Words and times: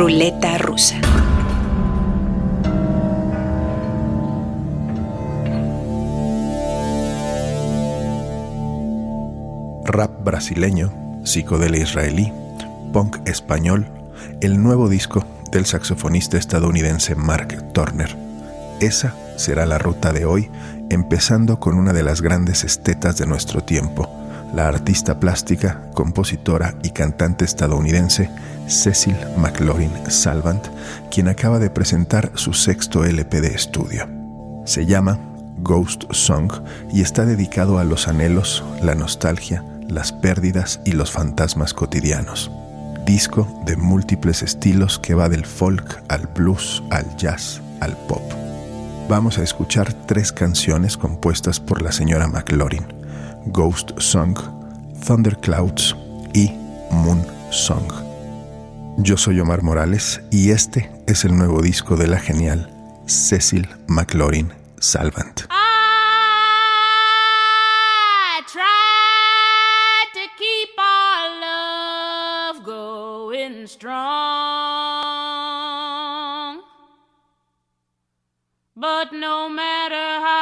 Ruleta 0.00 0.56
rusa. 0.56 0.98
Rap 9.84 10.24
brasileño, 10.24 10.90
psicodelia 11.24 11.82
israelí, 11.82 12.32
punk 12.94 13.18
español, 13.28 13.88
el 14.40 14.62
nuevo 14.62 14.88
disco 14.88 15.22
del 15.52 15.66
saxofonista 15.66 16.38
estadounidense 16.38 17.14
Mark 17.14 17.74
Turner. 17.74 18.16
Esa 18.80 19.14
será 19.36 19.66
la 19.66 19.76
ruta 19.76 20.14
de 20.14 20.24
hoy, 20.24 20.50
empezando 20.88 21.60
con 21.60 21.76
una 21.76 21.92
de 21.92 22.04
las 22.04 22.22
grandes 22.22 22.64
estetas 22.64 23.18
de 23.18 23.26
nuestro 23.26 23.60
tiempo, 23.62 24.08
la 24.54 24.66
artista 24.66 25.20
plástica, 25.20 25.90
compositora 25.92 26.74
y 26.82 26.90
cantante 26.90 27.44
estadounidense 27.44 28.30
Cecil 28.70 29.16
McLaurin 29.36 29.92
Salvant, 30.08 30.66
quien 31.10 31.28
acaba 31.28 31.58
de 31.58 31.70
presentar 31.70 32.30
su 32.34 32.52
sexto 32.52 33.04
LP 33.04 33.40
de 33.40 33.48
estudio. 33.48 34.08
Se 34.64 34.86
llama 34.86 35.18
Ghost 35.58 36.04
Song 36.12 36.52
y 36.92 37.02
está 37.02 37.24
dedicado 37.26 37.78
a 37.78 37.84
los 37.84 38.08
anhelos, 38.08 38.64
la 38.82 38.94
nostalgia, 38.94 39.64
las 39.88 40.12
pérdidas 40.12 40.80
y 40.84 40.92
los 40.92 41.10
fantasmas 41.10 41.74
cotidianos. 41.74 42.50
Disco 43.04 43.48
de 43.66 43.76
múltiples 43.76 44.42
estilos 44.42 44.98
que 44.98 45.14
va 45.14 45.28
del 45.28 45.44
folk 45.44 46.02
al 46.08 46.26
blues, 46.28 46.82
al 46.90 47.16
jazz, 47.16 47.60
al 47.80 47.96
pop. 48.06 48.22
Vamos 49.08 49.38
a 49.38 49.42
escuchar 49.42 49.92
tres 49.92 50.30
canciones 50.30 50.96
compuestas 50.96 51.58
por 51.58 51.82
la 51.82 51.90
señora 51.90 52.28
McLaurin. 52.28 52.86
Ghost 53.46 53.90
Song, 53.98 54.38
Thunderclouds 55.04 55.96
y 56.32 56.52
Moon 56.92 57.24
Song. 57.50 58.09
Yo 58.98 59.16
soy 59.16 59.40
Omar 59.40 59.62
Morales 59.62 60.20
y 60.30 60.50
este 60.50 60.90
es 61.06 61.24
el 61.24 61.36
nuevo 61.36 61.62
disco 61.62 61.96
de 61.96 62.06
la 62.06 62.18
genial 62.18 62.70
Cecil 63.06 63.68
McLaurin 63.88 64.52
Salvant. 64.78 65.42
But 78.76 79.12
no 79.12 79.48
matter 79.50 80.20
how 80.24 80.39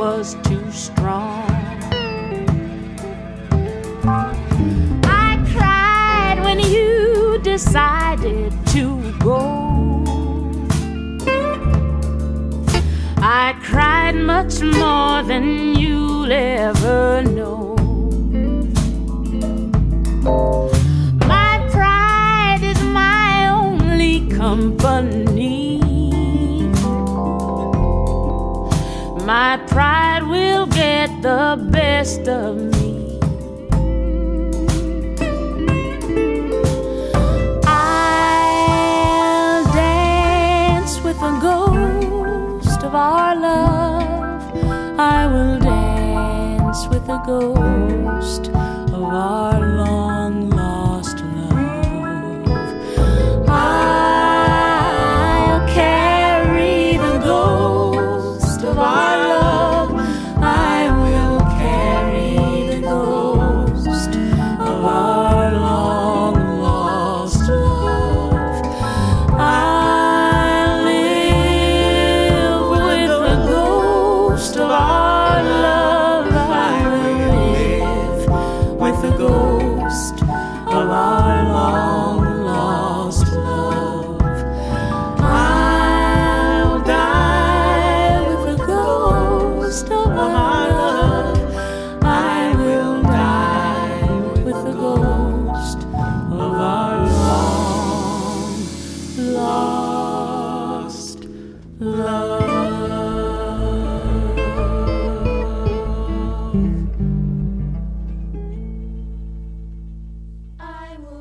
was 0.00 0.34
too 0.44 0.72
strong. 0.72 1.44
I 5.04 5.30
cried 5.52 6.42
when 6.42 6.58
you 6.58 7.38
decided 7.42 8.50
to 8.68 8.84
go. 9.18 10.02
I 13.18 13.54
cried 13.62 14.14
much 14.14 14.62
more 14.62 15.22
than 15.22 15.74
you'll 15.74 16.32
ever 16.32 17.22
know. 17.22 17.76
My 21.26 21.52
pride 21.70 22.62
is 22.62 22.82
my 22.84 23.50
only 23.50 24.26
company. 24.30 25.29
My 29.30 29.58
pride 29.68 30.24
will 30.24 30.66
get 30.66 31.22
the 31.22 31.56
best 31.70 32.26
of 32.26 32.56
me. 32.56 33.20
I'll 37.64 38.92
dance 39.72 41.00
with 41.04 41.20
the 41.20 41.38
ghost 41.40 42.82
of 42.82 42.96
our 42.96 43.36
love. 43.36 44.42
I 44.98 45.28
will 45.32 45.60
dance 45.60 46.88
with 46.88 47.06
the 47.06 47.18
ghost 47.18 48.48
of 48.48 49.04
our 49.04 49.59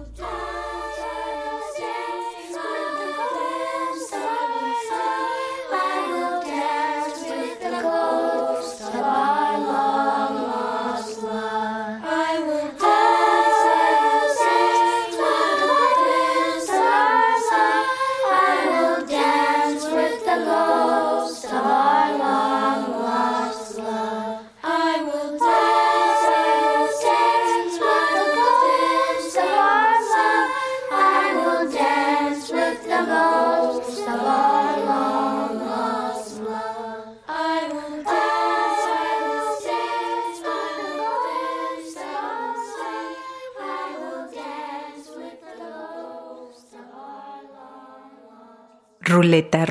down. 0.05 0.38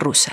Rusa. 0.08 0.32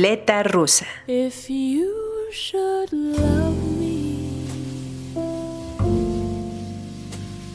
Ruleta 0.00 0.42
rusa. 0.42 0.86
If 1.06 1.50
you 1.50 1.94
should 2.32 2.90
love 2.90 3.58
me, 3.78 4.46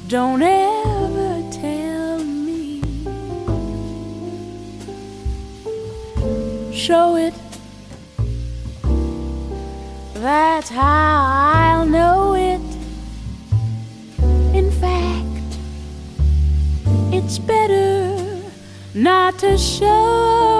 don't 0.07 0.43
ever 0.43 1.41
tell 1.51 2.23
me. 2.23 2.83
Show 6.71 7.15
it. 7.15 7.33
That's 10.13 10.69
how 10.69 11.81
I'll 11.81 11.87
know 11.87 12.35
it. 12.35 12.61
In 14.53 14.69
fact, 14.69 15.49
it's 17.11 17.39
better 17.39 18.15
not 18.93 19.39
to 19.39 19.57
show. 19.57 20.54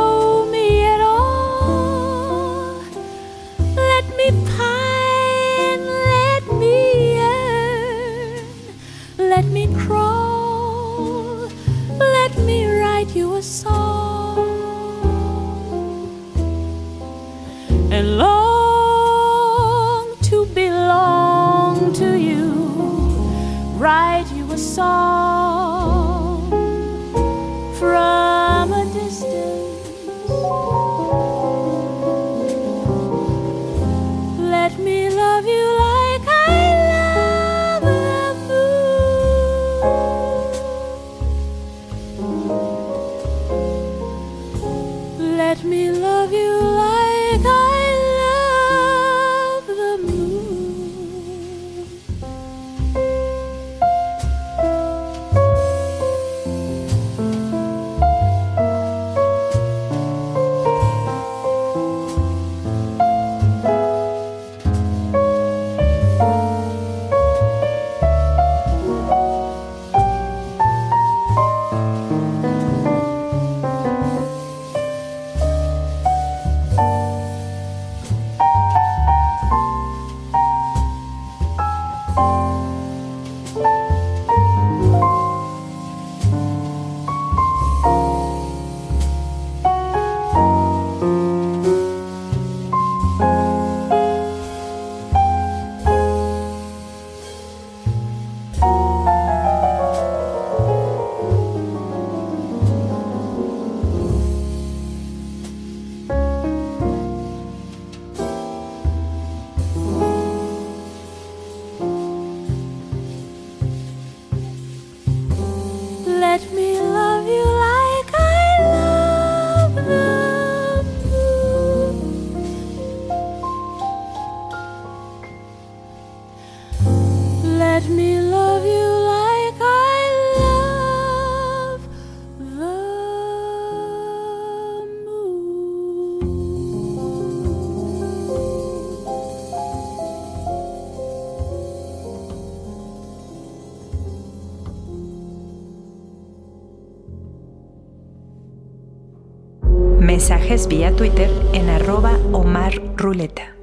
Vía 150.56 150.96
Twitter 150.96 151.30
en 151.52 151.70
arroba 151.70 152.18
Omar 152.32 152.82
Ruleta. 152.96 153.54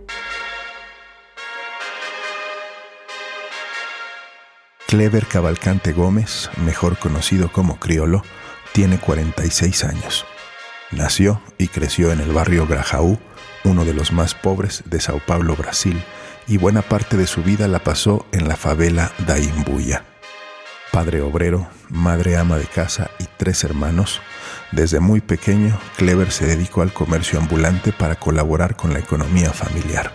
Clever 4.86 5.26
Cavalcante 5.26 5.92
Gómez, 5.92 6.50
mejor 6.66 6.98
conocido 6.98 7.50
como 7.50 7.80
Criolo, 7.80 8.22
tiene 8.72 8.98
46 8.98 9.84
años. 9.84 10.26
Nació 10.90 11.40
y 11.56 11.68
creció 11.68 12.12
en 12.12 12.20
el 12.20 12.30
barrio 12.30 12.66
Grajaú, 12.66 13.18
uno 13.64 13.86
de 13.86 13.94
los 13.94 14.12
más 14.12 14.34
pobres 14.34 14.82
de 14.84 15.00
Sao 15.00 15.18
Paulo, 15.26 15.56
Brasil, 15.56 15.98
y 16.46 16.58
buena 16.58 16.82
parte 16.82 17.16
de 17.16 17.26
su 17.26 17.42
vida 17.42 17.68
la 17.68 17.78
pasó 17.78 18.26
en 18.32 18.48
la 18.48 18.56
favela 18.56 19.12
da 19.26 19.38
Imbuya. 19.38 20.04
Padre 20.90 21.22
obrero, 21.22 21.68
madre 21.88 22.36
ama 22.36 22.58
de 22.58 22.66
casa 22.66 23.10
y 23.18 23.24
tres 23.38 23.64
hermanos, 23.64 24.20
desde 24.72 25.00
muy 25.00 25.20
pequeño 25.20 25.78
Clever 25.96 26.32
se 26.32 26.46
dedicó 26.46 26.82
al 26.82 26.92
comercio 26.92 27.38
ambulante 27.38 27.92
para 27.92 28.16
colaborar 28.16 28.76
con 28.76 28.92
la 28.92 28.98
economía 28.98 29.52
familiar. 29.52 30.12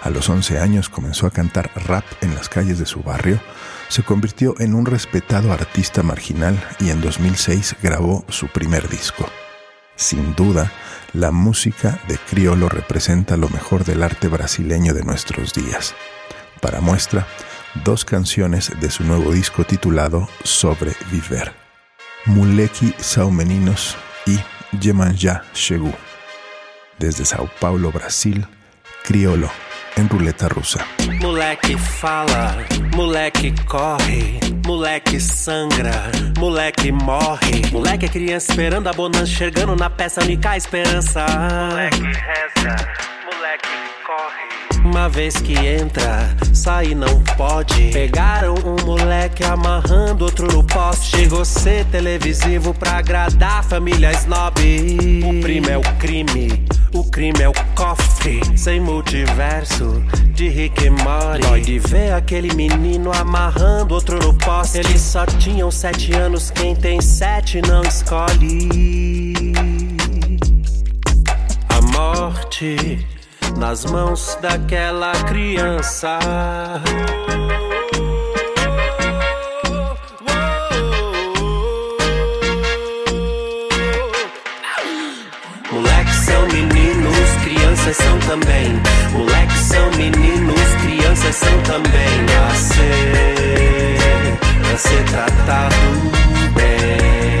A 0.00 0.10
los 0.10 0.28
11 0.28 0.58
años 0.58 0.88
comenzó 0.88 1.26
a 1.26 1.30
cantar 1.30 1.70
rap 1.86 2.04
en 2.22 2.34
las 2.34 2.48
calles 2.48 2.78
de 2.78 2.86
su 2.86 3.02
barrio, 3.02 3.40
se 3.88 4.02
convirtió 4.02 4.54
en 4.58 4.74
un 4.74 4.84
respetado 4.84 5.52
artista 5.52 6.02
marginal 6.02 6.58
y 6.80 6.90
en 6.90 7.00
2006 7.00 7.76
grabó 7.82 8.24
su 8.28 8.48
primer 8.48 8.88
disco. 8.88 9.28
Sin 9.94 10.34
duda, 10.34 10.72
la 11.12 11.30
música 11.30 12.00
de 12.08 12.18
Criolo 12.18 12.68
representa 12.68 13.36
lo 13.36 13.48
mejor 13.50 13.84
del 13.84 14.02
arte 14.02 14.26
brasileño 14.26 14.94
de 14.94 15.04
nuestros 15.04 15.52
días. 15.52 15.94
Para 16.60 16.80
muestra, 16.80 17.26
dos 17.84 18.04
canciones 18.04 18.72
de 18.80 18.90
su 18.90 19.04
nuevo 19.04 19.30
disco 19.30 19.64
titulado 19.64 20.28
Sobre 20.42 20.94
Viver. 21.10 21.61
Muleki 22.26 22.94
Sao 22.98 23.30
Meninos 23.30 23.96
y 24.26 24.38
Yemanjá 24.80 25.42
Chegou. 25.54 25.92
Desde 26.98 27.24
Sao 27.24 27.48
Paulo, 27.60 27.90
Brasil, 27.90 28.46
Criolo 29.02 29.50
em 29.96 30.06
ruleta 30.06 30.48
russa. 30.48 30.84
Moleque 31.20 31.76
fala, 31.76 32.56
moleque 32.94 33.52
corre, 33.66 34.40
moleque 34.64 35.20
sangra, 35.20 36.10
moleque 36.38 36.92
morre. 36.92 37.62
Moleque 37.72 38.06
é 38.06 38.08
criança 38.08 38.52
esperando 38.52 38.88
a 38.88 38.92
bonança, 38.92 39.26
chegando 39.26 39.76
na 39.76 39.90
peça, 39.90 40.22
única 40.22 40.56
esperança. 40.56 41.26
Moleque 41.26 42.02
reza, 42.02 42.76
moleque 43.26 43.68
corre. 44.06 44.51
Uma 44.84 45.08
vez 45.08 45.36
que 45.36 45.54
entra, 45.54 46.36
sair 46.52 46.94
não 46.94 47.22
pode. 47.36 47.90
Pegaram 47.92 48.54
um 48.54 48.84
moleque 48.84 49.44
amarrando 49.44 50.24
outro 50.24 50.46
no 50.48 50.64
poste. 50.64 51.16
Chegou 51.16 51.44
ser 51.44 51.84
televisivo 51.86 52.74
pra 52.74 52.98
agradar 52.98 53.60
a 53.60 53.62
família 53.62 54.10
snob. 54.12 54.60
O 55.24 55.40
primo 55.40 55.70
é 55.70 55.78
o 55.78 55.82
crime, 55.98 56.64
o 56.92 57.04
crime 57.04 57.40
é 57.40 57.48
o 57.48 57.52
cofre. 57.76 58.40
Sem 58.56 58.80
multiverso, 58.80 60.02
de 60.34 60.48
Rick 60.48 60.84
e 60.84 60.90
Morty. 60.90 61.46
Dói 61.46 61.60
de 61.60 61.78
ver 61.78 62.12
aquele 62.12 62.52
menino 62.54 63.12
amarrando 63.12 63.94
outro 63.94 64.18
no 64.18 64.34
poste. 64.34 64.78
Eles 64.78 65.00
só 65.00 65.24
tinham 65.24 65.70
sete 65.70 66.12
anos, 66.12 66.50
quem 66.50 66.74
tem 66.74 67.00
sete 67.00 67.62
não 67.62 67.82
escolhe. 67.82 69.52
A 71.68 71.80
morte 71.80 73.06
nas 73.56 73.84
mãos 73.84 74.36
daquela 74.40 75.12
criança. 75.24 76.18
Moleques 85.72 86.16
são 86.16 86.46
meninos, 86.48 87.28
crianças 87.44 87.96
são 87.96 88.18
também. 88.20 88.80
Moleques 89.12 89.58
são 89.58 89.90
meninos, 89.96 90.74
crianças 90.82 91.34
são 91.34 91.62
também. 91.62 92.22
Nascer 92.34 93.96
pra 94.62 94.76
ser 94.78 95.04
tratado 95.04 95.76
bem. 96.54 97.40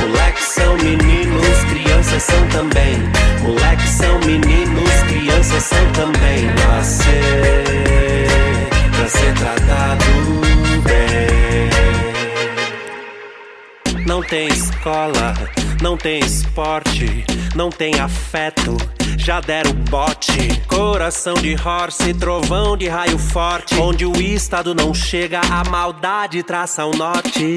Moleques 0.00 0.44
são 0.44 0.76
meninos, 0.76 1.19
são 2.22 2.48
também. 2.48 2.98
Moleques 3.42 3.90
são 3.90 4.18
meninos, 4.20 4.90
crianças 5.08 5.62
são 5.62 5.92
também. 5.92 6.46
Nascer 6.66 8.26
pra 8.96 9.08
ser 9.08 9.34
tratado 9.34 10.04
bem. 10.84 11.70
Não 14.06 14.22
tem 14.22 14.48
escola, 14.48 15.34
não 15.80 15.96
tem 15.96 16.20
esporte, 16.20 17.24
não 17.54 17.70
tem 17.70 17.98
afeto. 18.00 18.76
Já 19.16 19.40
deram 19.40 19.72
bote, 19.72 20.62
coração 20.66 21.34
de 21.34 21.54
horse, 21.54 22.14
trovão 22.14 22.76
de 22.76 22.88
raio 22.88 23.18
forte. 23.18 23.74
Onde 23.76 24.04
o 24.06 24.16
estado 24.16 24.74
não 24.74 24.94
chega, 24.94 25.40
a 25.40 25.62
maldade 25.68 26.42
traça 26.42 26.84
o 26.84 26.96
norte 26.96 27.56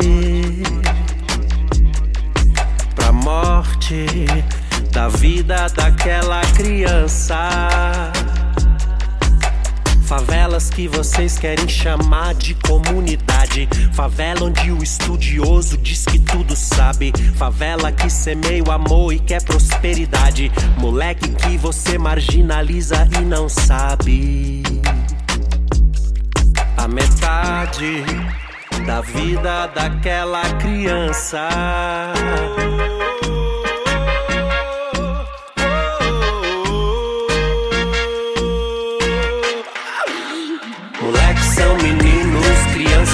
morte 3.84 4.06
da 4.92 5.10
vida 5.10 5.68
daquela 5.76 6.42
criança. 6.56 7.60
Favelas 10.06 10.70
que 10.70 10.88
vocês 10.88 11.38
querem 11.38 11.68
chamar 11.68 12.34
de 12.36 12.54
comunidade. 12.56 13.68
Favela 13.94 14.46
onde 14.46 14.72
o 14.72 14.82
estudioso 14.82 15.78
diz 15.78 16.06
que 16.06 16.20
tudo 16.20 16.56
sabe. 16.56 17.12
Favela 17.36 17.92
que 17.92 18.10
semeia 18.10 18.64
o 18.64 18.72
amor 18.72 19.12
e 19.14 19.20
quer 19.20 19.44
prosperidade. 19.44 20.52
Moleque 20.78 21.30
que 21.30 21.58
você 21.58 21.98
marginaliza 21.98 23.08
e 23.20 23.26
não 23.26 23.50
sabe. 23.50 24.64
A 26.78 26.88
metade 26.88 28.04
da 28.86 29.02
vida 29.02 29.68
daquela 29.68 30.42
criança. 30.56 31.50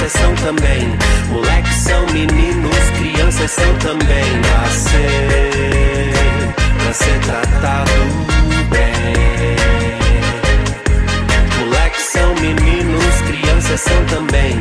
Crianças 0.09 0.11
são 0.11 0.35
também. 0.35 0.97
Moleques 1.29 1.75
são 1.75 2.05
meninos, 2.07 2.89
crianças 2.97 3.51
são 3.51 3.75
também. 3.75 4.41
Nascer 4.41 6.13
pra 6.77 6.93
ser 6.93 7.19
tratado 7.19 7.91
bem. 8.69 9.55
Moleques 11.59 12.03
são 12.03 12.35
meninos, 12.35 13.21
crianças 13.27 13.81
são 13.81 14.05
também. 14.05 14.55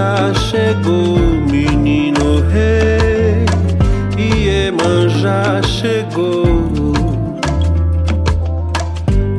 Iemanjá 0.00 0.32
chegou, 0.48 1.18
menino 1.50 2.40
rei. 2.50 3.44
Iemanjá 4.16 5.60
chegou. 5.62 6.70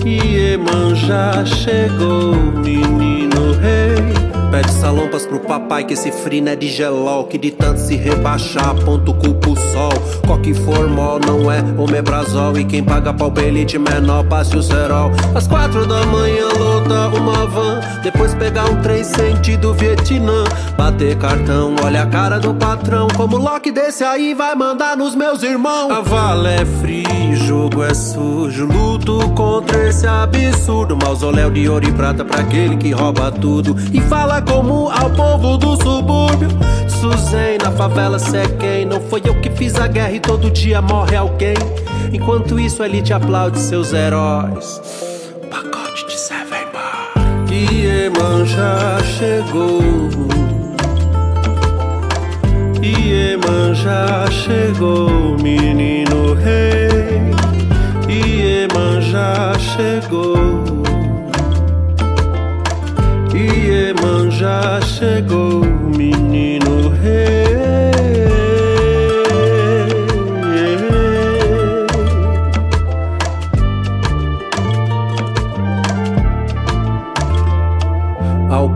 Iemanjá 0.06 1.44
chegou, 1.46 2.36
menino 2.64 3.54
rei. 3.60 4.21
Pede 4.52 4.70
salompas 4.74 5.26
pro 5.26 5.40
papai 5.40 5.86
que 5.86 5.94
esse 5.94 6.12
frio 6.12 6.46
é 6.50 6.58
de 6.58 6.68
gelol 6.68 7.24
Que 7.24 7.38
de 7.38 7.52
tanto 7.52 7.80
se 7.80 7.96
rebaixar, 7.96 8.76
ponto 8.84 9.14
culpa 9.14 9.50
o 9.50 9.56
sol. 9.56 9.94
Coque 10.28 10.54
formal 10.54 11.20
não 11.26 11.50
é 11.50 11.64
omeprazol 11.78 12.58
E 12.58 12.66
quem 12.66 12.84
paga 12.84 13.14
pau 13.14 13.32
menor, 13.80 14.26
passe 14.26 14.56
o 14.58 14.62
cerol. 14.62 15.12
Às 15.34 15.48
quatro 15.48 15.88
da 15.88 16.06
manhã 16.06 16.48
lota 16.60 17.08
uma 17.18 17.46
van. 17.46 17.80
Depois 18.04 18.34
pegar 18.34 18.66
um 18.66 18.82
trem 18.82 19.04
sentido 19.04 19.74
Vietnã. 19.74 20.44
Bater 20.78 21.18
cartão, 21.18 21.76
olha 21.84 22.04
a 22.04 22.06
cara 22.08 22.40
do 22.40 22.54
patrão. 22.54 23.08
Como 23.16 23.38
Loki 23.38 23.72
desse 23.72 24.04
aí 24.04 24.34
vai 24.34 24.56
mandar 24.56 24.98
nos 24.98 25.16
meus 25.16 25.44
irmãos 25.44 25.92
A 25.92 26.02
vala 26.02 26.52
é 26.52 26.66
frio, 26.66 27.01
é 27.80 27.94
sujo. 27.94 28.66
Luto 28.66 29.30
contra 29.36 29.88
esse 29.88 30.06
absurdo. 30.08 30.98
Mausoléu 30.98 31.50
de 31.50 31.70
ouro 31.70 31.88
e 31.88 31.92
prata 31.92 32.26
pra 32.26 32.42
aquele 32.42 32.76
que 32.76 32.92
rouba 32.92 33.32
tudo. 33.32 33.76
E 33.94 34.02
fala 34.02 34.42
comum 34.42 34.90
ao 34.90 35.10
povo 35.12 35.58
do 35.58 35.76
subúrbio. 35.82 36.50
Suzem, 36.88 37.58
na 37.64 37.72
favela 37.72 38.18
é 38.18 38.48
quem? 38.58 38.86
Não 38.86 39.00
foi 39.00 39.22
eu 39.24 39.40
que 39.40 39.50
fiz 39.52 39.76
a 39.76 39.88
guerra 39.88 40.12
e 40.12 40.20
todo 40.20 40.52
dia 40.52 40.82
morre 40.82 41.16
alguém. 41.16 41.56
Enquanto 42.12 42.60
isso 42.60 42.84
a 42.84 42.88
elite 42.88 43.14
aplaude 43.14 43.58
seus 43.58 43.94
heróis. 43.94 44.82
Pacote 45.50 46.06
de 46.08 46.20
Seven 46.20 46.66
Bar 46.74 47.14
Iemanjá 47.50 49.00
chegou. 49.04 49.82
Iemanjá 52.82 54.26
chegou, 54.30 55.38
menino 55.42 56.34
rei 56.34 56.91
Iemanjá 59.12 59.60
chegou 59.60 60.38
Iemanjá 63.36 64.80
chegou, 64.82 65.66
menino 65.98 66.90
rei. 67.02 67.41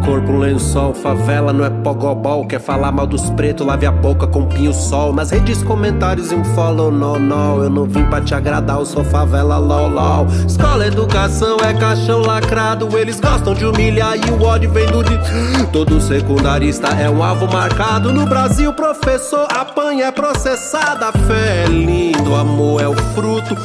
Corpo 0.05 0.31
um 0.31 0.37
lençol, 0.37 0.93
favela 0.93 1.51
não 1.51 1.65
é 1.65 1.69
pogobol. 1.69 2.45
Quer 2.45 2.59
falar 2.59 2.91
mal 2.91 3.07
dos 3.07 3.29
pretos, 3.31 3.65
lave 3.65 3.85
a 3.85 3.91
boca 3.91 4.27
com 4.27 4.45
pinho 4.45 4.73
sol. 4.73 5.11
Mas 5.11 5.31
redes 5.31 5.63
comentários 5.63 6.31
e 6.31 6.35
um 6.35 6.43
follow, 6.43 6.91
no, 6.91 7.17
no. 7.17 7.63
Eu 7.63 7.69
não 7.69 7.85
vim 7.85 8.05
pra 8.05 8.21
te 8.21 8.33
agradar, 8.35 8.77
eu 8.77 8.85
sou 8.85 9.03
favela, 9.03 9.57
lol, 9.57 9.89
lol. 9.89 10.27
Escola, 10.47 10.85
educação 10.85 11.57
é 11.57 11.73
caixão 11.73 12.19
lacrado. 12.19 12.95
Eles 12.97 13.19
gostam 13.19 13.53
de 13.53 13.65
humilhar 13.65 14.15
e 14.15 14.31
o 14.31 14.43
ódio 14.43 14.71
vem 14.71 14.85
do 14.87 15.03
de... 15.03 15.15
Todo 15.73 15.99
secundarista 15.99 16.87
é 16.87 17.09
um 17.09 17.23
alvo 17.23 17.51
marcado. 17.51 18.13
No 18.13 18.25
Brasil, 18.25 18.71
professor 18.73 19.47
apanha, 19.51 20.05
é 20.05 20.11
processada. 20.11 21.11
Fé 21.11 21.63
é 21.63 21.67
lindo, 21.67 22.35
amor 22.35 22.81
é 22.81 22.87
o 22.87 22.95
fruto 22.95 23.55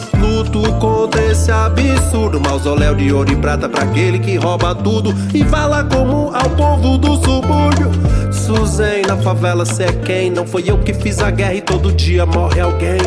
Luto 0.41 0.63
contra 0.81 1.23
esse 1.27 1.53
absurdo. 1.53 2.41
Mausoléu 2.41 2.95
de 2.95 3.13
ouro 3.13 3.31
e 3.31 3.37
prata 3.37 3.69
pra 3.69 3.83
aquele 3.83 4.19
que 4.19 4.37
rouba 4.37 4.75
tudo. 4.75 5.15
E 5.35 5.45
fala 5.45 5.85
comum 5.85 6.35
ao 6.35 6.49
povo 6.51 6.97
do 6.97 7.17
subúrbio. 7.17 7.91
Suzem, 8.33 9.03
na 9.07 9.19
favela 9.19 9.67
cê 9.67 9.85
é 9.85 9.93
quem? 9.93 10.31
Não 10.31 10.47
foi 10.47 10.65
eu 10.67 10.79
que 10.79 10.95
fiz 10.95 11.21
a 11.21 11.31
guerra 11.31 11.55
e 11.55 11.61
todo 11.61 11.93
dia 11.93 12.25
morre 12.25 12.59
alguém. 12.59 13.01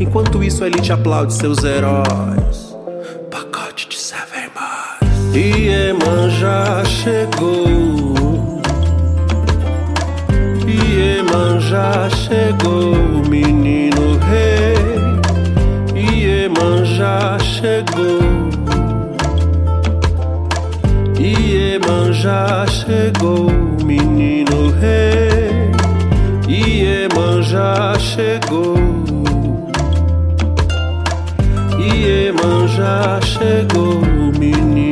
Enquanto 0.00 0.42
isso 0.42 0.64
a 0.64 0.66
elite 0.66 0.92
aplaude 0.92 1.32
seus 1.32 1.62
heróis. 1.62 2.76
Pacote 3.30 3.88
de 3.88 3.96
Seven 3.96 4.50
Bars 4.52 5.36
Iemanjá 5.36 6.82
chegou. 6.84 8.60
Iemanjá 10.66 12.10
chegou, 12.10 12.96
menino 13.30 13.81
Iemanjá 16.92 17.38
chegou. 17.40 18.20
Iemanjá 21.18 22.66
chegou, 22.68 23.50
menino 23.82 24.70
rei. 24.78 25.72
Iemanjá 26.46 27.94
chegou. 27.98 28.76
Iemanjá 31.80 33.20
chegou, 33.22 34.02
menino 34.38 34.91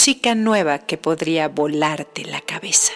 Música 0.00 0.34
nueva 0.34 0.78
que 0.78 0.96
podría 0.96 1.48
volarte 1.48 2.24
la 2.24 2.40
cabeza. 2.40 2.94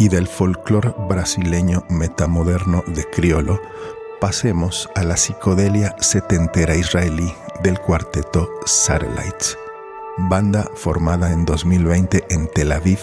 y 0.00 0.08
del 0.08 0.26
folclore 0.26 0.92
brasileño 1.08 1.84
metamoderno 1.88 2.82
de 2.88 3.04
criolo, 3.04 3.62
pasemos 4.20 4.90
a 4.96 5.04
la 5.04 5.16
psicodelia 5.16 5.94
setentera 6.00 6.74
israelí 6.74 7.32
del 7.62 7.78
cuarteto 7.78 8.50
Satellites, 8.64 9.56
banda 10.18 10.68
formada 10.74 11.32
en 11.32 11.44
2020 11.44 12.24
en 12.30 12.48
Tel 12.48 12.72
Aviv 12.72 12.98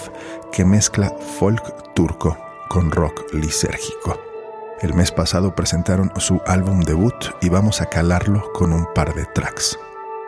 que 0.52 0.65
mezcla 0.65 1.15
folk 1.39 1.93
turco 1.93 2.38
con 2.67 2.91
rock 2.91 3.34
lisérgico. 3.34 4.32
El 4.81 4.93
mes 4.93 5.12
pasado 5.12 5.55
presentaron 5.55 6.12
su 6.17 6.41
álbum 6.45 6.81
debut 6.81 7.15
y 7.41 7.49
vamos 7.49 7.81
a 7.81 7.86
calarlo 7.86 8.51
con 8.53 8.73
un 8.73 8.88
par 8.93 9.13
de 9.13 9.25
tracks. 9.25 9.77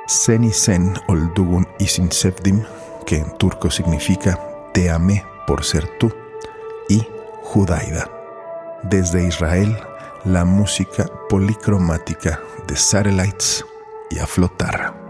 Seni 0.08 0.52
Sen 0.52 0.94
Oldugun 1.08 1.68
Isin 1.80 2.12
Sevdim, 2.12 2.64
que 3.06 3.18
en 3.18 3.38
turco 3.38 3.70
significa 3.72 4.40
Te 4.74 4.90
amé 4.90 5.26
por 5.48 5.64
ser 5.64 5.88
tú, 6.00 6.12
y 6.90 7.08
Judaida. 7.44 8.10
Desde 8.84 9.28
Israel, 9.28 9.78
la 10.24 10.46
música 10.46 11.06
policromática 11.30 12.40
de 12.68 12.76
Satellites 12.76 13.66
y 14.10 14.20
a 14.20 14.28
flotar. 14.28 15.05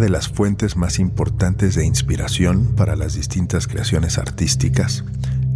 De 0.00 0.08
las 0.08 0.28
fuentes 0.28 0.76
más 0.76 0.98
importantes 0.98 1.76
de 1.76 1.86
inspiración 1.86 2.74
para 2.76 2.96
las 2.96 3.14
distintas 3.14 3.68
creaciones 3.68 4.18
artísticas 4.18 5.04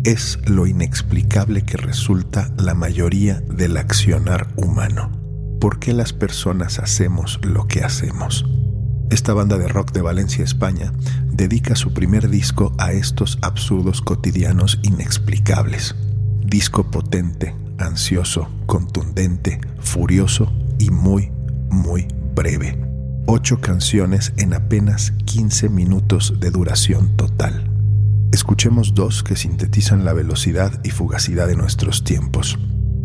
es 0.04 0.38
lo 0.46 0.66
inexplicable 0.66 1.64
que 1.64 1.78
resulta 1.78 2.52
la 2.58 2.74
mayoría 2.74 3.40
del 3.40 3.76
accionar 3.78 4.48
humano. 4.56 5.10
¿Por 5.60 5.78
qué 5.78 5.94
las 5.94 6.12
personas 6.12 6.78
hacemos 6.78 7.40
lo 7.42 7.66
que 7.66 7.82
hacemos? 7.82 8.44
Esta 9.10 9.32
banda 9.32 9.56
de 9.56 9.66
rock 9.66 9.92
de 9.92 10.02
Valencia, 10.02 10.44
España, 10.44 10.92
dedica 11.32 11.74
su 11.74 11.94
primer 11.94 12.28
disco 12.28 12.72
a 12.78 12.92
estos 12.92 13.38
absurdos 13.40 14.02
cotidianos 14.02 14.78
inexplicables. 14.82 15.94
Disco 16.44 16.90
potente, 16.90 17.54
ansioso, 17.78 18.48
contundente, 18.66 19.60
furioso 19.80 20.52
y 20.78 20.90
muy, 20.90 21.30
muy 21.70 22.08
breve. 22.34 22.83
Ocho 23.26 23.58
canciones 23.58 24.34
en 24.36 24.52
apenas 24.52 25.12
15 25.24 25.70
minutos 25.70 26.34
de 26.40 26.50
duración 26.50 27.16
total. 27.16 27.70
Escuchemos 28.32 28.94
dos 28.94 29.22
que 29.22 29.34
sintetizan 29.34 30.04
la 30.04 30.12
velocidad 30.12 30.78
y 30.84 30.90
fugacidad 30.90 31.46
de 31.46 31.56
nuestros 31.56 32.04
tiempos. 32.04 32.58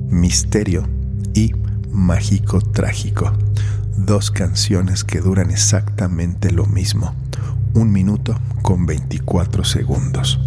Misterio 0.09 0.89
y 1.33 1.53
Mágico 1.89 2.59
Trágico. 2.59 3.31
Dos 3.95 4.29
canciones 4.29 5.05
que 5.05 5.21
duran 5.21 5.51
exactamente 5.51 6.51
lo 6.51 6.65
mismo. 6.65 7.15
Un 7.73 7.89
minuto 7.89 8.37
con 8.61 8.85
24 8.85 9.63
segundos. 9.63 10.37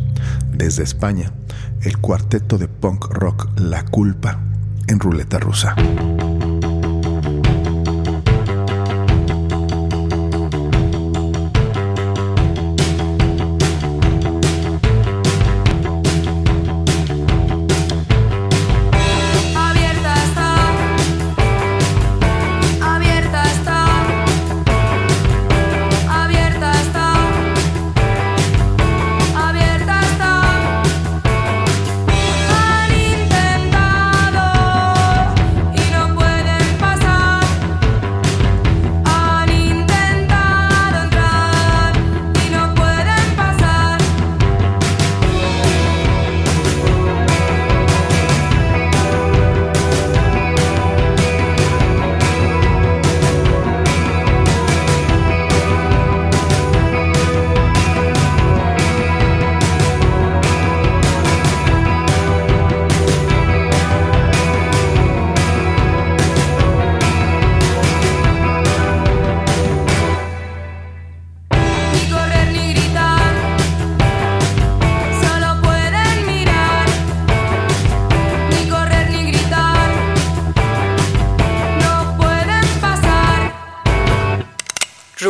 Desde 0.52 0.82
España, 0.82 1.32
el 1.80 1.96
cuarteto 1.96 2.58
de 2.58 2.68
punk 2.68 3.06
rock 3.06 3.48
La 3.58 3.86
Culpa 3.86 4.38
en 4.86 5.00
Ruleta 5.00 5.38
Rusa. 5.38 5.74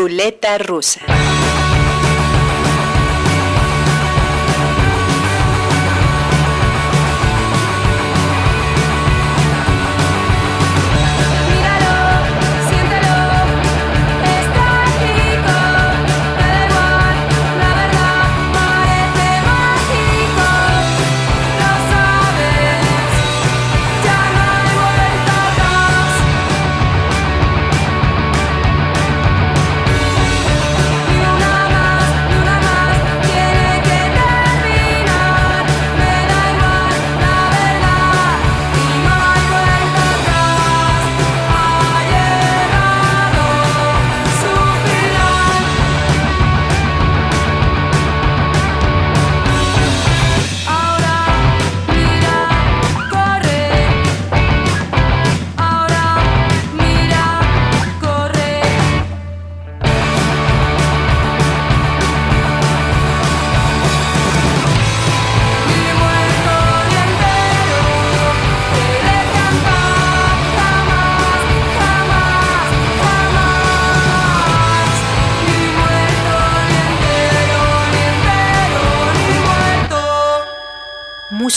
Ruleta 0.02 0.58
rusa. 0.58 1.21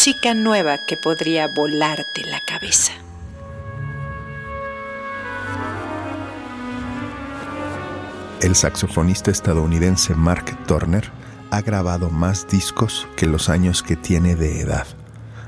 Música 0.05 0.35
nueva 0.35 0.77
que 0.85 0.97
podría 0.97 1.47
volarte 1.47 2.23
la 2.25 2.39
cabeza. 2.39 2.91
El 8.39 8.53
saxofonista 8.53 9.31
estadounidense 9.31 10.13
Mark 10.13 10.55
Turner 10.67 11.09
ha 11.49 11.61
grabado 11.61 12.11
más 12.11 12.47
discos 12.47 13.07
que 13.15 13.25
los 13.25 13.49
años 13.49 13.81
que 13.81 13.95
tiene 13.95 14.35
de 14.35 14.61
edad. 14.61 14.85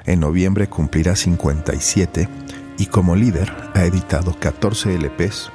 En 0.06 0.22
noviembre 0.22 0.68
cumplirá 0.68 1.16
57 1.16 2.28
y 2.80 2.88
como 2.88 3.16
líder 3.16 3.54
ha 3.76 3.84
editado 3.84 4.36
14 4.40 4.96
LPs, 4.96 5.52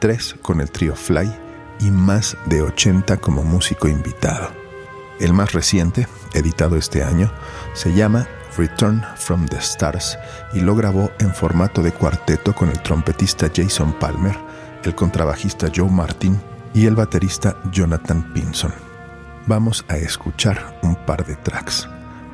3 0.00 0.34
con 0.42 0.60
el 0.60 0.70
trío 0.70 0.94
Fly 0.94 1.32
y 1.80 1.90
más 1.90 2.36
de 2.44 2.60
80 2.60 3.16
como 3.16 3.42
músico 3.42 3.88
invitado. 3.88 4.63
El 5.20 5.32
más 5.32 5.52
reciente, 5.52 6.08
editado 6.32 6.76
este 6.76 7.04
año, 7.04 7.30
se 7.72 7.92
llama 7.92 8.26
Return 8.56 9.04
from 9.16 9.46
the 9.46 9.56
Stars 9.56 10.18
y 10.52 10.60
lo 10.60 10.74
grabó 10.74 11.10
en 11.18 11.34
formato 11.34 11.82
de 11.82 11.92
cuarteto 11.92 12.54
con 12.54 12.68
el 12.68 12.80
trompetista 12.82 13.50
Jason 13.54 13.92
Palmer, 13.94 14.36
el 14.84 14.94
contrabajista 14.94 15.68
Joe 15.74 15.90
Martin 15.90 16.40
y 16.72 16.86
el 16.86 16.94
baterista 16.94 17.56
Jonathan 17.72 18.32
Pinson. 18.32 18.72
Vamos 19.46 19.84
a 19.88 19.96
escuchar 19.96 20.78
un 20.82 20.94
par 20.94 21.24
de 21.26 21.36
tracks. 21.36 21.88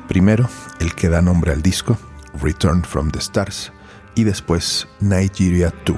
Primero, 0.07 0.49
el 0.79 0.95
que 0.95 1.09
da 1.09 1.21
nombre 1.21 1.51
al 1.51 1.61
disco, 1.61 1.97
Return 2.41 2.83
from 2.83 3.11
the 3.11 3.19
Stars, 3.19 3.71
y 4.15 4.23
después 4.23 4.87
Nigeria 4.99 5.73
2. 5.85 5.97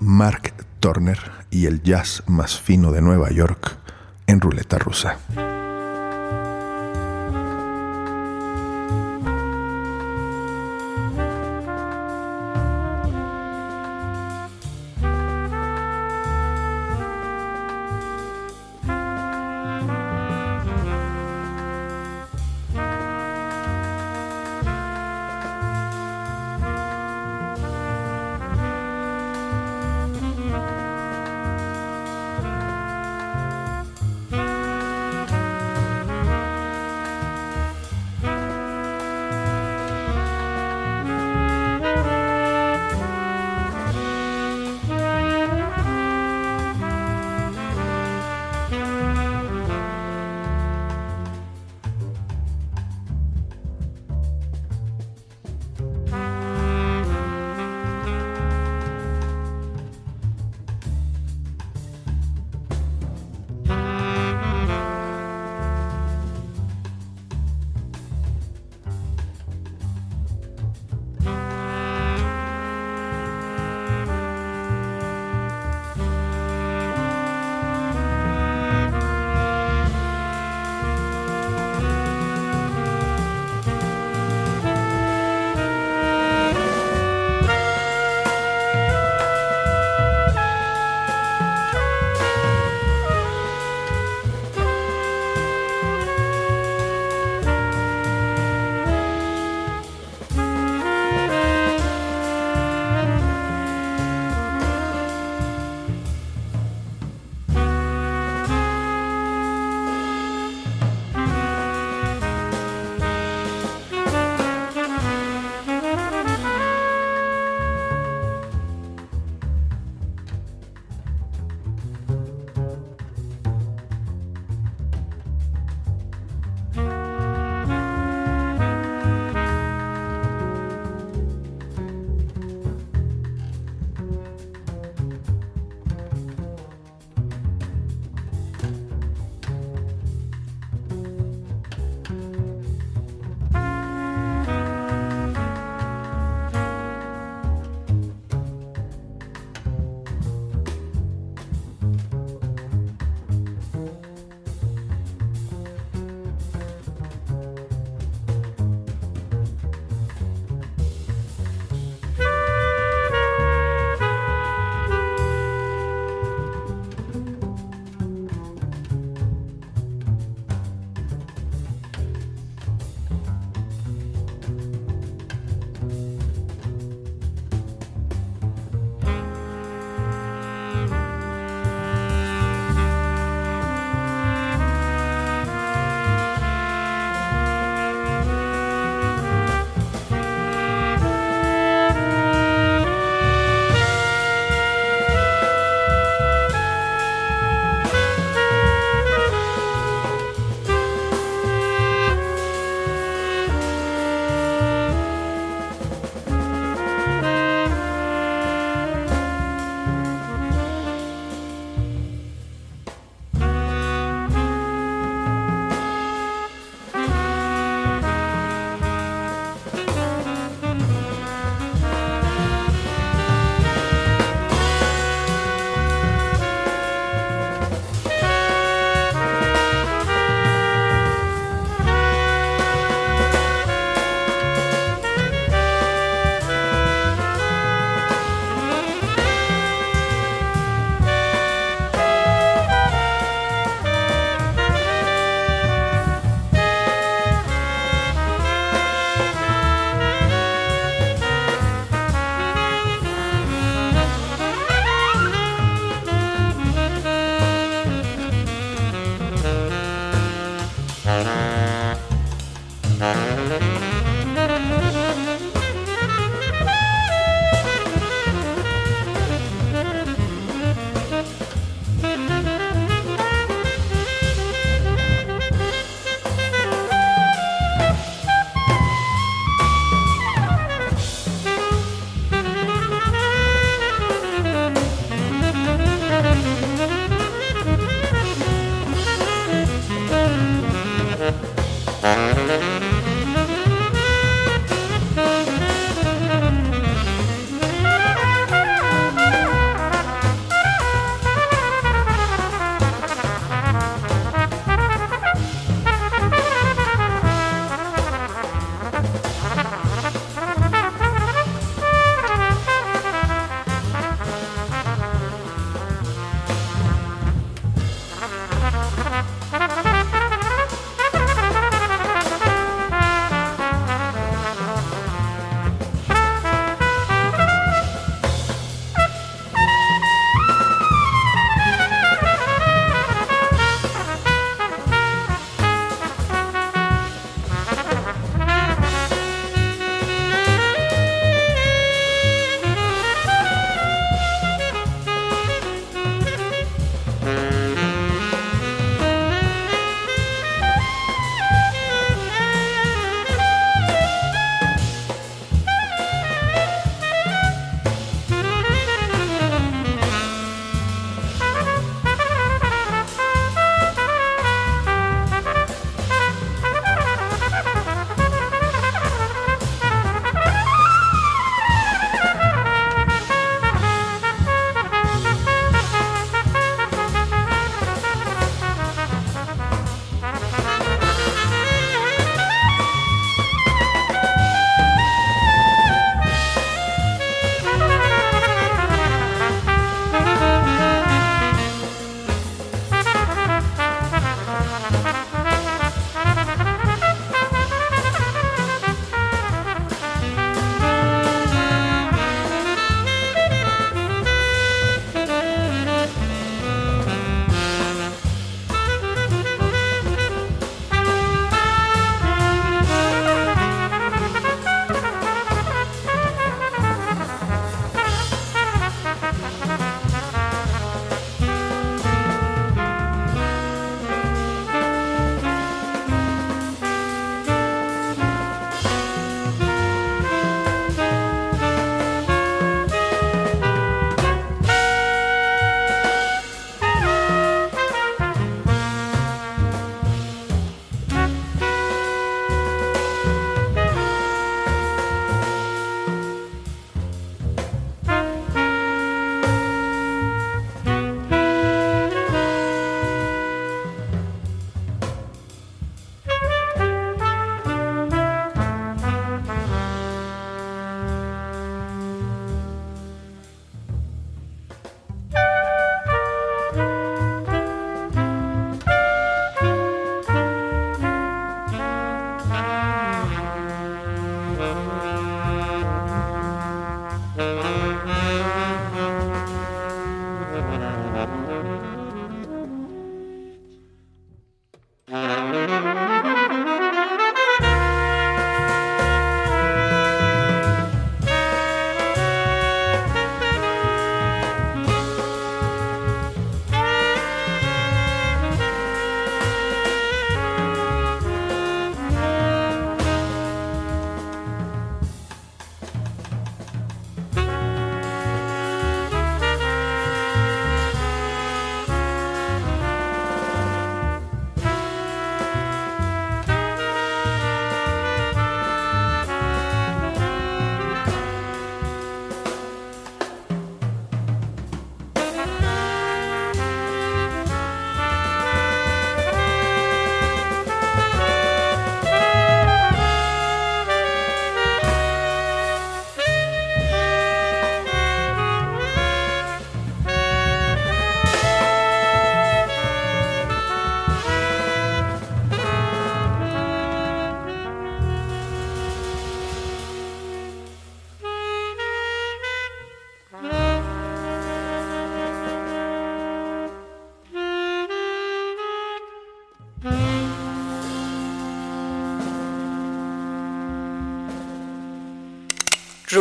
Mark 0.00 0.52
Turner 0.80 1.18
y 1.50 1.66
el 1.66 1.82
jazz 1.82 2.22
más 2.26 2.58
fino 2.58 2.92
de 2.92 3.00
Nueva 3.00 3.30
York 3.30 3.78
en 4.26 4.40
ruleta 4.40 4.78
rusa. 4.78 5.18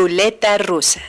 Ruleta 0.03 0.57
rusa. 0.57 0.99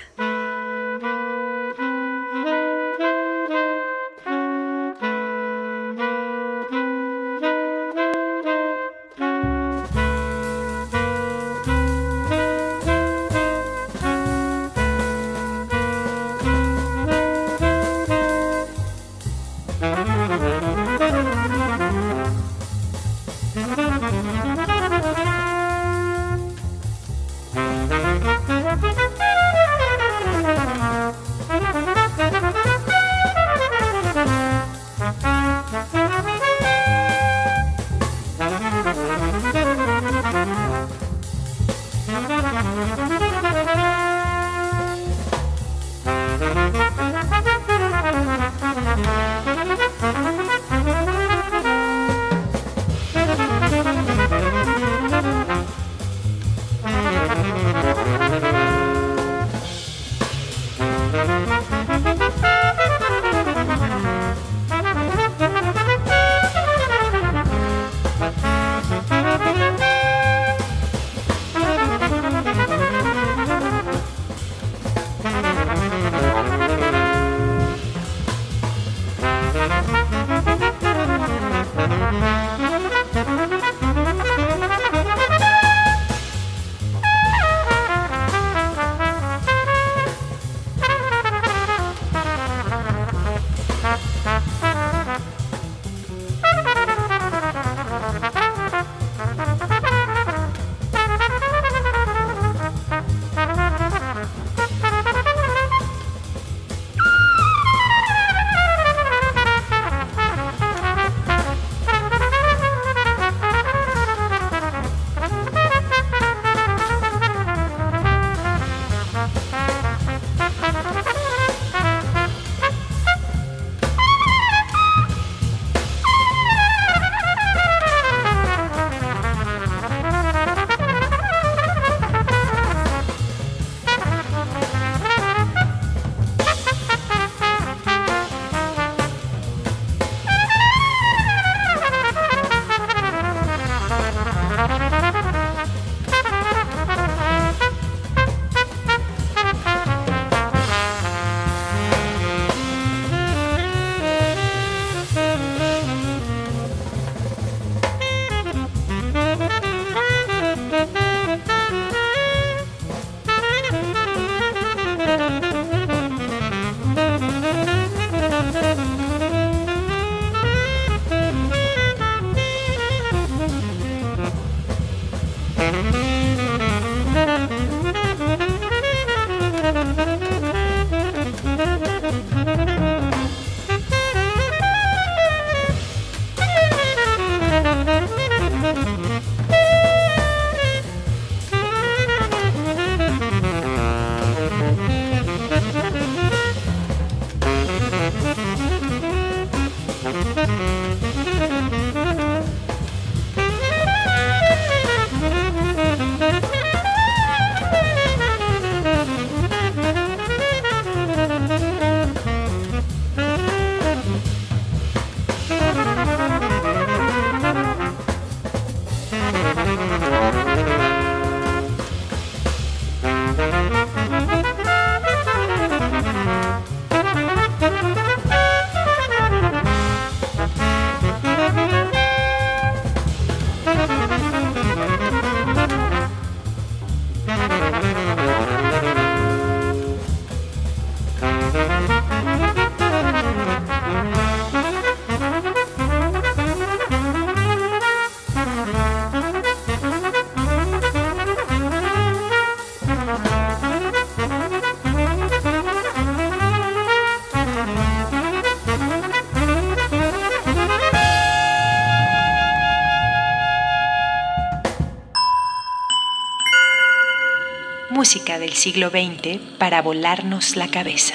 Del 268.45 268.53
siglo 268.53 268.91
XX 268.91 269.41
para 269.59 269.81
volarnos 269.81 270.55
la 270.55 270.69
cabeza. 270.69 271.15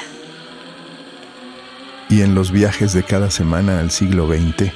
Y 2.09 2.23
en 2.23 2.33
los 2.33 2.51
viajes 2.51 2.93
de 2.93 3.03
cada 3.03 3.29
semana 3.29 3.79
al 3.79 3.91
siglo 3.91 4.25
XX, 4.25 4.71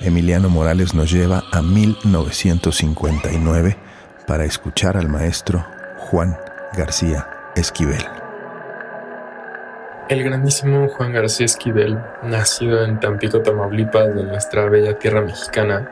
Emiliano 0.00 0.48
Morales 0.48 0.94
nos 0.94 1.10
lleva 1.10 1.44
a 1.52 1.60
1959 1.60 3.76
para 4.26 4.46
escuchar 4.46 4.96
al 4.96 5.10
maestro 5.10 5.66
Juan 5.98 6.34
García 6.74 7.28
Esquivel. 7.54 8.06
El 10.08 10.24
grandísimo 10.24 10.88
Juan 10.88 11.12
García 11.12 11.44
Esquivel, 11.44 11.98
nacido 12.22 12.82
en 12.84 13.00
Tampico, 13.00 13.42
Tamaulipas, 13.42 14.14
de 14.14 14.24
nuestra 14.24 14.64
bella 14.70 14.98
tierra 14.98 15.20
mexicana, 15.20 15.90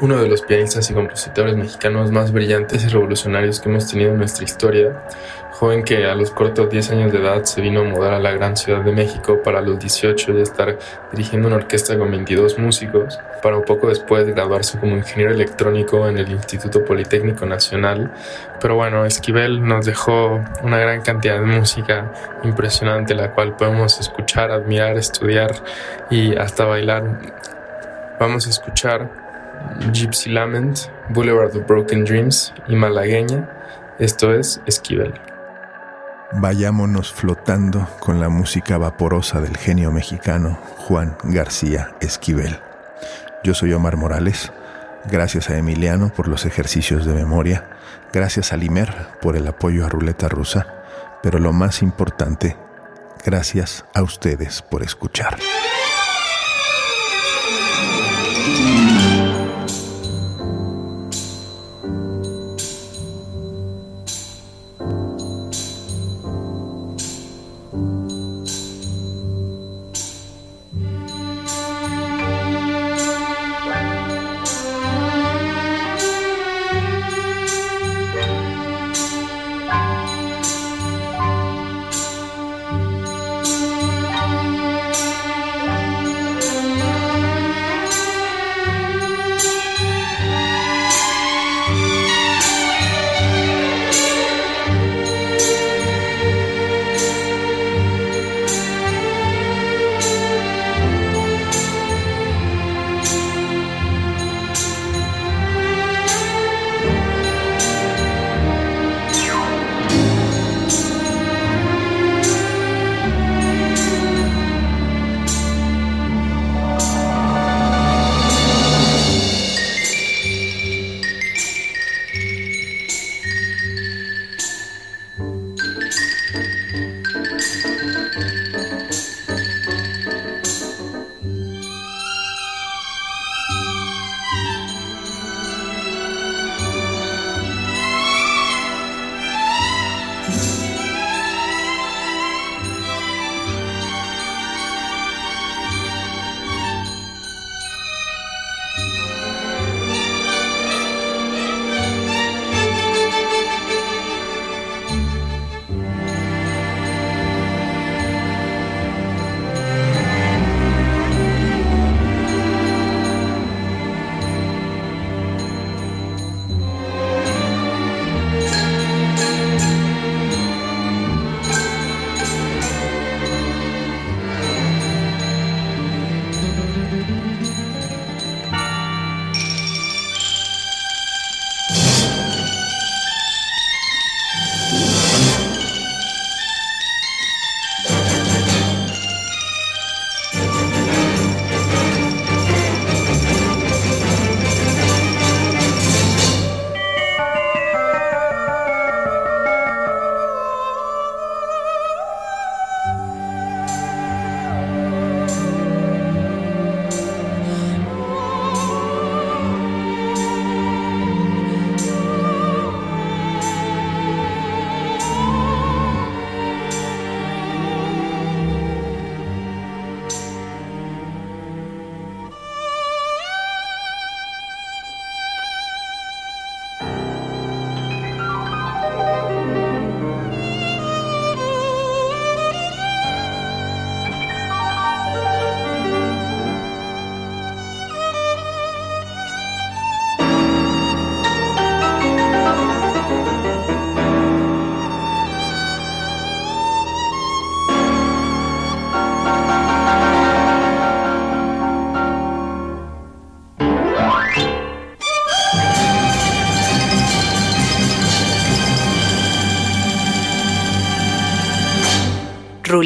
uno 0.00 0.16
de 0.16 0.28
los 0.28 0.42
pianistas 0.42 0.90
y 0.90 0.94
compositores 0.94 1.56
mexicanos 1.56 2.10
más 2.10 2.32
brillantes 2.32 2.84
y 2.84 2.88
revolucionarios 2.88 3.60
que 3.60 3.68
hemos 3.68 3.86
tenido 3.86 4.12
en 4.12 4.18
nuestra 4.18 4.44
historia, 4.44 5.04
joven 5.52 5.84
que 5.84 6.06
a 6.06 6.14
los 6.14 6.30
cortos 6.30 6.70
10 6.70 6.90
años 6.92 7.12
de 7.12 7.18
edad 7.18 7.44
se 7.44 7.60
vino 7.60 7.80
a 7.80 7.84
mudar 7.84 8.14
a 8.14 8.18
la 8.18 8.30
gran 8.30 8.56
ciudad 8.56 8.80
de 8.80 8.92
México 8.92 9.42
para 9.42 9.60
los 9.60 9.78
18 9.78 10.32
ya 10.32 10.42
estar 10.42 10.78
dirigiendo 11.12 11.48
una 11.48 11.58
orquesta 11.58 11.98
con 11.98 12.10
22 12.10 12.58
músicos, 12.58 13.18
para 13.42 13.58
un 13.58 13.64
poco 13.64 13.88
después 13.88 14.26
graduarse 14.26 14.78
como 14.78 14.96
ingeniero 14.96 15.32
electrónico 15.32 16.08
en 16.08 16.16
el 16.16 16.30
Instituto 16.30 16.82
Politécnico 16.82 17.44
Nacional. 17.44 18.10
Pero 18.58 18.76
bueno, 18.76 19.04
Esquivel 19.04 19.62
nos 19.62 19.84
dejó 19.84 20.42
una 20.62 20.78
gran 20.78 21.02
cantidad 21.02 21.38
de 21.38 21.46
música 21.46 22.10
impresionante, 22.42 23.14
la 23.14 23.32
cual 23.32 23.54
podemos 23.56 24.00
escuchar, 24.00 24.50
admirar, 24.50 24.96
estudiar 24.96 25.50
y 26.08 26.36
hasta 26.36 26.64
bailar. 26.64 27.20
Vamos 28.18 28.46
a 28.46 28.50
escuchar 28.50 29.19
Gypsy 29.92 30.30
Lament, 30.30 30.78
Boulevard 31.10 31.56
of 31.56 31.66
Broken 31.66 32.04
Dreams 32.04 32.52
y 32.68 32.76
Malagueña. 32.76 33.48
Esto 33.98 34.32
es 34.32 34.60
Esquivel. 34.66 35.14
Vayámonos 36.32 37.12
flotando 37.12 37.88
con 37.98 38.20
la 38.20 38.28
música 38.28 38.78
vaporosa 38.78 39.40
del 39.40 39.56
genio 39.56 39.90
mexicano 39.90 40.58
Juan 40.76 41.16
García 41.24 41.94
Esquivel. 42.00 42.60
Yo 43.42 43.54
soy 43.54 43.72
Omar 43.72 43.96
Morales. 43.96 44.52
Gracias 45.10 45.50
a 45.50 45.56
Emiliano 45.56 46.12
por 46.12 46.28
los 46.28 46.46
ejercicios 46.46 47.04
de 47.04 47.14
memoria. 47.14 47.68
Gracias 48.12 48.52
a 48.52 48.56
Limer 48.56 48.94
por 49.20 49.36
el 49.36 49.46
apoyo 49.46 49.84
a 49.84 49.88
Ruleta 49.88 50.28
Rusa. 50.28 50.66
Pero 51.22 51.38
lo 51.38 51.52
más 51.52 51.82
importante, 51.82 52.56
gracias 53.24 53.84
a 53.94 54.02
ustedes 54.02 54.62
por 54.62 54.82
escuchar. 54.82 55.36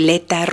Ruleta 0.04 0.43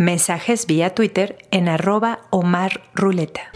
Mensajes 0.00 0.66
vía 0.66 0.94
Twitter 0.94 1.36
en 1.50 1.68
arroba 1.68 2.20
Omar 2.30 2.80
Ruleta. 2.94 3.52